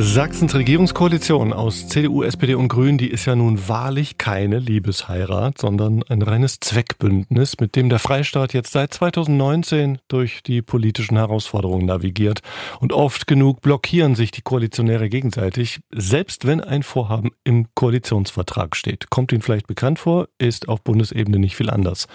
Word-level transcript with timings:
Sachsens 0.00 0.54
Regierungskoalition 0.54 1.52
aus 1.52 1.88
CDU, 1.88 2.22
SPD 2.22 2.54
und 2.54 2.68
Grünen, 2.68 2.98
die 2.98 3.10
ist 3.10 3.24
ja 3.24 3.34
nun 3.34 3.66
wahrlich 3.66 4.16
keine 4.16 4.60
Liebesheirat, 4.60 5.58
sondern 5.58 6.04
ein 6.04 6.22
reines 6.22 6.60
Zweckbündnis, 6.60 7.58
mit 7.58 7.74
dem 7.74 7.88
der 7.88 7.98
Freistaat 7.98 8.54
jetzt 8.54 8.70
seit 8.70 8.94
2019 8.94 9.98
durch 10.06 10.44
die 10.44 10.62
politischen 10.62 11.16
Herausforderungen 11.16 11.86
navigiert. 11.86 12.42
Und 12.78 12.92
oft 12.92 13.26
genug 13.26 13.60
blockieren 13.60 14.14
sich 14.14 14.30
die 14.30 14.42
Koalitionäre 14.42 15.08
gegenseitig, 15.08 15.80
selbst 15.92 16.46
wenn 16.46 16.60
ein 16.60 16.84
Vorhaben 16.84 17.32
im 17.42 17.66
Koalitionsvertrag 17.74 18.76
steht. 18.76 19.10
Kommt 19.10 19.32
Ihnen 19.32 19.42
vielleicht 19.42 19.66
bekannt 19.66 19.98
vor, 19.98 20.28
ist 20.38 20.68
auf 20.68 20.80
Bundesebene 20.82 21.40
nicht 21.40 21.56
viel 21.56 21.70
anders. 21.70 22.06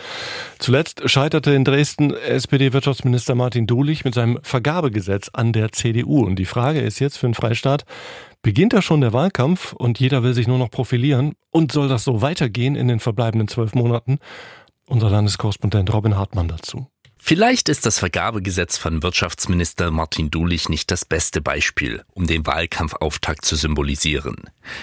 Zuletzt 0.58 1.10
scheiterte 1.10 1.52
in 1.52 1.66
Dresden 1.66 2.14
SPD-Wirtschaftsminister 2.14 3.36
Martin 3.36 3.68
Dulich 3.68 4.06
mit 4.06 4.14
seinem 4.14 4.40
Vergabegesetz 4.42 5.32
an 5.34 5.52
der 5.52 5.74
CDU. 5.74 6.24
Und 6.24 6.38
die 6.38 6.46
Frage 6.46 6.80
ist 6.80 7.00
jetzt 7.00 7.18
für 7.18 7.28
den 7.28 7.34
Freistaat, 7.34 7.73
Bundesstaat 7.74 7.86
beginnt 8.42 8.74
da 8.74 8.82
schon 8.82 9.02
der 9.02 9.14
Wahlkampf 9.14 9.74
und 9.74 10.00
jeder 10.00 10.24
will 10.24 10.34
sich 10.34 10.48
nur 10.48 10.58
noch 10.58 10.70
profilieren. 10.70 11.34
Und 11.52 11.72
soll 11.72 11.88
das 11.88 12.04
so 12.04 12.22
weitergehen 12.22 12.76
in 12.76 12.88
den 12.88 13.00
verbleibenden 13.00 13.48
zwölf 13.48 13.74
Monaten? 13.74 14.20
Unser 14.86 15.10
Landeskorrespondent 15.10 15.94
Robin 15.94 16.18
Hartmann 16.18 16.50
dazu. 16.50 16.88
Vielleicht 17.18 17.70
ist 17.70 17.86
das 17.86 18.00
Vergabegesetz 18.00 18.78
von 18.78 19.02
Wirtschaftsminister 19.02 19.92
Martin 19.92 20.30
Dulich 20.30 20.68
nicht 20.68 20.92
das 20.92 21.06
beste 21.06 21.40
Beispiel, 21.40 22.04
um 22.12 22.28
den 22.28 22.46
Wahlkampfauftakt 22.46 23.46
zu 23.46 23.56
symbolisieren. 23.56 24.36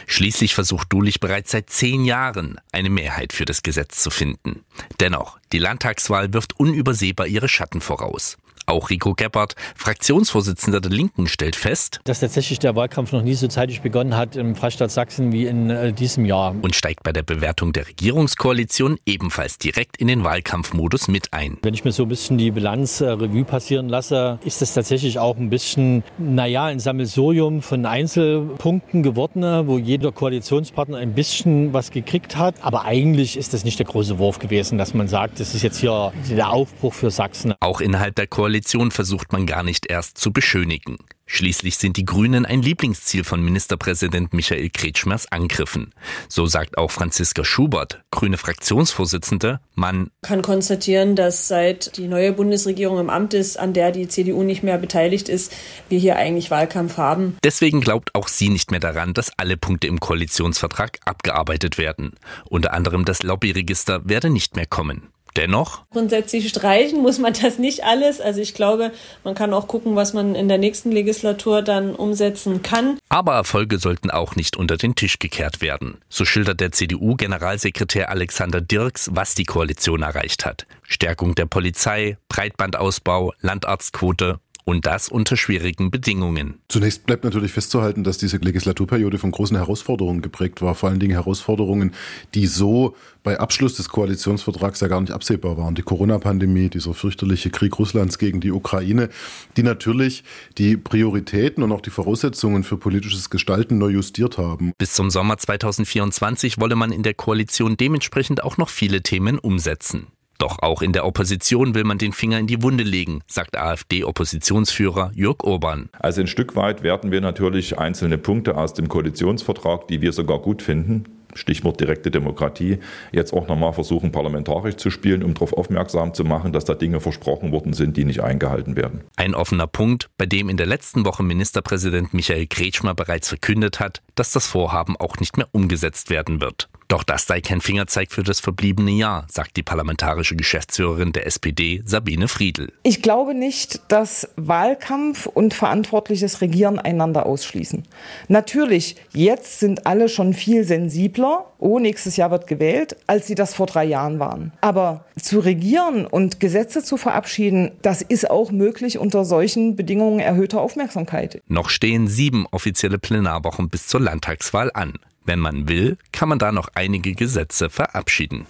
Schließlich 0.07 0.55
versucht 0.55 0.91
Dulich 0.91 1.21
bereits 1.21 1.51
seit 1.51 1.69
zehn 1.69 2.07
Jahren, 2.07 2.59
eine 2.73 2.88
Mehrheit 2.88 3.35
für 3.35 3.45
das 3.45 3.63
Gesetz 3.63 4.02
zu 4.02 4.09
finden. 4.09 4.65
Dennoch, 5.01 5.38
die 5.52 5.59
Landtagswahl 5.59 6.32
wirft 6.32 6.59
unübersehbar 6.59 7.26
ihre 7.26 7.48
Schatten 7.48 7.80
voraus. 7.80 8.37
Auch 8.70 8.88
Rico 8.90 9.15
Gebhardt, 9.15 9.56
Fraktionsvorsitzender 9.74 10.80
der 10.80 10.93
Linken, 10.93 11.26
stellt 11.26 11.56
fest, 11.56 12.01
dass 12.04 12.20
tatsächlich 12.20 12.60
der 12.60 12.76
Wahlkampf 12.76 13.10
noch 13.10 13.23
nie 13.23 13.34
so 13.34 13.48
zeitig 13.48 13.80
begonnen 13.80 14.16
hat 14.16 14.37
im 14.37 14.54
Freistaat 14.54 14.93
Sachsen 14.93 15.32
wie 15.32 15.46
in 15.46 15.71
äh, 15.71 15.93
diesem 15.93 16.24
Jahr. 16.24 16.54
Und 16.62 16.76
steigt 16.76 17.02
bei 17.02 17.12
der 17.12 17.24
Bewertung 17.24 17.73
der 17.73 17.88
Regierungskoalition 17.88 18.98
ebenfalls 19.06 19.59
direkt 19.59 19.96
in 19.96 20.06
den 20.06 20.23
Wahlkampfmodus 20.23 21.09
mit 21.09 21.32
ein. 21.32 21.59
Wenn 21.62 21.74
ich 21.74 21.84
mir 21.84 21.90
so 21.90 22.04
ein 22.04 22.09
bisschen 22.09 22.38
die 22.38 22.52
Bilanz 22.52 23.01
äh, 23.01 23.06
Revue 23.06 23.45
passieren 23.45 23.88
lasse, 23.88 24.38
ist 24.45 24.62
das 24.62 24.73
tatsächlich 24.73 25.18
auch 25.18 25.37
ein 25.37 25.51
bisschen, 25.51 26.04
naja, 26.18 26.66
ein 26.66 26.78
Sammelsurium 26.78 27.62
von 27.62 27.84
Einzelpunkten 27.87 29.02
geworden, 29.02 29.66
wo 29.66 29.78
jeder 29.78 30.12
Koalitionspartner 30.12 30.98
ein 30.98 31.15
bisschen 31.15 31.73
was 31.73 31.90
gekriegt 31.90 32.37
hat. 32.37 32.54
Aber 32.60 32.84
eigentlich 32.84 33.37
ist 33.37 33.52
das 33.52 33.65
nicht 33.65 33.80
der 33.80 33.87
große 33.87 34.21
Wurf 34.21 34.38
gewesen, 34.38 34.78
dass 34.78 34.95
man 34.95 35.09
sagt, 35.09 35.40
das 35.41 35.55
ist 35.55 35.63
jetzt 35.63 35.79
hier 35.79 36.13
der 36.29 36.51
Aufbruch 36.51 36.93
für 36.93 37.10
Sachsen. 37.10 37.55
Auch 37.60 37.80
innerhalb 37.80 38.15
der 38.15 38.27
Koalition 38.27 38.91
versucht 38.91 39.33
man 39.33 39.46
gar 39.46 39.63
nicht 39.63 39.91
erst 39.91 40.19
zu 40.19 40.33
beschönigen. 40.33 40.99
Schließlich 41.33 41.79
sind 41.79 41.97
die 41.97 42.05
Grünen 42.05 42.45
ein 42.45 42.61
Lieblingsziel 42.61 43.23
von 43.23 43.41
Ministerpräsident 43.41 44.35
Michael 44.35 44.69
Kretschmers 44.69 45.31
Angriffen. 45.31 45.95
So 46.29 46.47
sagt 46.47 46.77
auch 46.77 46.91
Franziska 46.91 47.45
Schubert, 47.45 48.03
grüne 48.11 48.37
Fraktionsvorsitzende, 48.37 49.61
man 49.77 50.11
kann 50.23 50.43
konstatieren, 50.43 51.15
dass 51.15 51.47
seit 51.47 51.97
die 51.97 52.09
neue 52.09 52.33
Bundesregierung 52.33 52.99
im 52.99 53.11
Amt 53.11 53.35
ist, 53.35 53.61
an 53.61 53.75
der 53.75 53.93
die 53.93 54.09
CDU 54.09 54.43
nicht 54.43 54.65
mehr 54.65 54.77
beteiligt 54.77 55.29
ist, 55.29 55.53
wir 55.89 56.01
hier 56.01 56.17
eigentlich 56.17 56.51
Wahlkampf 56.51 56.97
haben. 56.97 57.37
Deswegen 57.45 57.81
glaubt 57.81 58.13
auch 58.17 58.27
sie 58.27 58.49
nicht 58.49 58.73
mehr 58.73 58.81
daran, 58.81 59.15
dass 59.15 59.31
alle 59.39 59.57
Punkte 59.57 59.87
im 59.87 60.01
Koalitionsvertrag 60.01 60.99
abgearbeitet 61.05 61.79
werden. 61.79 62.15
Unter 62.49 62.73
anderem 62.73 63.05
das 63.05 63.23
Lobbyregister 63.23 64.01
werde 64.09 64.31
nicht 64.31 64.56
mehr 64.56 64.67
kommen. 64.67 65.11
Dennoch? 65.37 65.83
Grundsätzlich 65.91 66.49
streichen 66.49 67.03
muss 67.03 67.19
man 67.19 67.33
das 67.33 67.59
nicht 67.59 67.84
alles. 67.84 68.21
Also 68.21 68.41
ich 68.41 68.55
glaube, 68.55 68.93
man 69.23 69.35
kann 69.35 69.55
auch 69.55 69.69
gucken, 69.69 69.95
was 69.95 70.13
man 70.13 70.35
in 70.35 70.49
der 70.49 70.59
nächsten 70.59 70.91
Legislatur 70.91 71.20
dann 71.63 71.95
umsetzen 71.95 72.63
kann. 72.63 72.99
Aber 73.09 73.35
Erfolge 73.35 73.79
sollten 73.79 74.11
auch 74.11 74.37
nicht 74.37 74.57
unter 74.57 74.77
den 74.77 74.95
Tisch 74.95 75.19
gekehrt 75.19 75.61
werden. 75.61 75.99
So 76.09 76.25
schildert 76.25 76.61
der 76.61 76.73
CDU-Generalsekretär 76.73 78.09
Alexander 78.11 78.61
Dirks, 78.61 79.11
was 79.13 79.35
die 79.35 79.45
Koalition 79.45 80.03
erreicht 80.03 80.47
hat. 80.47 80.67
Stärkung 80.83 81.35
der 81.35 81.47
Polizei, 81.47 82.17
Breitbandausbau, 82.29 83.33
Landarztquote, 83.41 84.41
und 84.65 84.87
das 84.87 85.09
unter 85.09 85.37
schwierigen 85.37 85.91
Bedingungen. 85.91 86.60
Zunächst 86.69 87.06
bleibt 87.06 87.25
natürlich 87.25 87.53
festzuhalten, 87.53 88.04
dass 88.04 88.19
diese 88.19 88.37
Legislaturperiode 88.37 89.19
von 89.19 89.31
großen 89.31 89.56
Herausforderungen 89.56 90.22
geprägt 90.22 90.62
war. 90.62 90.75
Vor 90.75 90.88
allen 90.88 91.00
Dingen 91.00 91.12
Herausforderungen, 91.12 91.93
die 92.34 92.47
so 92.47 92.94
bei 93.22 93.38
Abschluss 93.38 93.75
des 93.75 93.88
Koalitionsvertrags 93.88 94.81
ja 94.81 94.88
gar 94.88 95.00
nicht 95.00 95.12
absehbar 95.12 95.59
waren. 95.59 95.75
Die 95.75 95.82
Corona-Pandemie, 95.82 96.69
dieser 96.69 96.94
fürchterliche 96.94 97.50
Krieg 97.50 97.78
Russlands 97.78 98.19
gegen 98.19 98.41
die 98.41 98.50
Ukraine, 98.50 99.10
die 99.56 99.62
natürlich 99.62 100.25
die 100.59 100.77
Prioritäten 100.77 101.62
und 101.62 101.72
auch 101.72 101.82
die 101.82 101.91
Voraussetzungen 101.91 102.65
für 102.65 102.77
politisches 102.77 103.31
Gestalten 103.31 103.78
neu 103.78 103.91
justiert 103.91 104.38
haben. 104.38 104.72
Bis 104.78 104.94
zum 104.94 105.10
Sommer 105.10 105.37
2024 105.37 106.59
wolle 106.59 106.77
man 106.77 106.92
in 106.92 107.03
der 107.03 107.15
Koalition 107.15 107.77
dementsprechend 107.77 108.42
auch 108.42 108.56
noch 108.56 108.69
viele 108.69 109.03
Themen 109.03 109.38
umsetzen. 109.38 110.06
Doch 110.41 110.61
auch 110.61 110.81
in 110.81 110.95
der 110.95 111.05
Opposition 111.05 111.75
will 111.75 111.84
man 111.84 111.99
den 111.99 112.15
Finger 112.15 112.39
in 112.39 112.47
die 112.47 112.62
Wunde 112.62 112.83
legen, 112.83 113.21
sagt 113.27 113.59
AfD-Oppositionsführer 113.59 115.12
Jörg 115.15 115.45
Urban. 115.45 115.91
Also 115.99 116.23
ein 116.23 116.28
Stück 116.28 116.56
weit 116.56 116.83
werden 116.83 117.12
wir 117.12 117.21
natürlich 117.21 117.78
einzelne 117.78 118.17
Punkte 118.17 118.56
aus 118.56 118.73
dem 118.73 118.89
Koalitionsvertrag, 118.89 119.87
die 119.89 120.01
wir 120.01 120.15
sogar 120.15 120.39
gut 120.39 120.62
finden, 120.62 121.05
Stichwort 121.34 121.78
direkte 121.78 122.11
Demokratie, 122.11 122.78
jetzt 123.12 123.34
auch 123.34 123.49
nochmal 123.49 123.75
versuchen, 123.75 124.12
parlamentarisch 124.12 124.77
zu 124.77 124.91
spielen, 124.91 125.23
um 125.23 125.34
darauf 125.34 125.53
aufmerksam 125.53 126.15
zu 126.15 126.25
machen, 126.25 126.55
dass 126.55 126.65
da 126.65 126.75
Dinge 126.75 127.01
versprochen 127.01 127.53
worden 127.53 127.75
sind, 127.75 127.99
die 127.99 128.07
nicht 128.07 128.22
eingehalten 128.22 128.77
werden. 128.77 129.03
Ein 129.17 129.34
offener 129.34 129.67
Punkt, 129.67 130.09
bei 130.17 130.25
dem 130.25 130.49
in 130.49 130.57
der 130.57 130.67
letzten 130.67 131.05
Woche 131.05 131.22
Ministerpräsident 131.22 132.15
Michael 132.15 132.47
Kretschmer 132.47 132.95
bereits 132.95 133.28
verkündet 133.28 133.78
hat, 133.78 134.01
dass 134.15 134.33
das 134.33 134.47
Vorhaben 134.47 134.97
auch 134.97 135.19
nicht 135.19 135.37
mehr 135.37 135.49
umgesetzt 135.53 136.09
werden 136.09 136.41
wird. 136.41 136.70
Doch 136.91 137.05
das 137.05 137.28
sei 137.28 137.41
kein 137.41 137.61
Fingerzeig 137.61 138.11
für 138.11 138.25
das 138.25 138.41
verbliebene 138.41 138.91
Jahr, 138.91 139.25
sagt 139.31 139.56
die 139.56 139.62
parlamentarische 139.62 140.34
Geschäftsführerin 140.34 141.12
der 141.12 141.25
SPD, 141.25 141.83
Sabine 141.84 142.27
Friedl. 142.27 142.73
Ich 142.83 143.01
glaube 143.01 143.33
nicht, 143.33 143.81
dass 143.87 144.28
Wahlkampf 144.34 145.27
und 145.27 145.55
verantwortliches 145.55 146.41
Regieren 146.41 146.81
einander 146.81 147.27
ausschließen. 147.27 147.84
Natürlich, 148.27 148.97
jetzt 149.12 149.61
sind 149.61 149.87
alle 149.87 150.09
schon 150.09 150.34
viel 150.34 150.65
sensibler, 150.65 151.53
oh, 151.61 151.78
nächstes 151.78 152.17
Jahr 152.17 152.33
wird 152.33 152.49
gewählt, 152.49 152.97
als 153.07 153.28
sie 153.28 153.37
das 153.37 153.55
vor 153.55 153.67
drei 153.67 153.84
Jahren 153.84 154.19
waren. 154.19 154.51
Aber 154.61 155.05
zu 155.17 155.39
regieren 155.39 156.07
und 156.07 156.41
Gesetze 156.41 156.83
zu 156.83 156.97
verabschieden, 156.97 157.71
das 157.83 158.03
ist 158.03 158.28
auch 158.28 158.51
möglich 158.51 158.99
unter 158.99 159.25
solchen 159.25 159.77
Bedingungen 159.77 160.19
erhöhter 160.19 160.61
Aufmerksamkeit. 160.61 161.41
Noch 161.47 161.69
stehen 161.69 162.09
sieben 162.09 162.47
offizielle 162.51 162.99
Plenarwochen 162.99 163.69
bis 163.69 163.87
zur 163.87 164.01
Landtagswahl 164.01 164.72
an. 164.75 164.95
Wenn 165.31 165.39
man 165.39 165.69
will, 165.69 165.97
kann 166.11 166.29
man 166.29 166.41
da 166.41 166.51
noch 166.51 166.71
einige 166.75 167.15
Gesetze 167.15 167.71
verabschieden. 167.71 168.49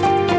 Musik 0.00 0.37